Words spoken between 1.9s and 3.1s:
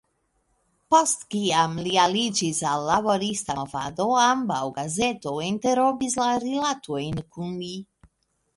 aliĝis al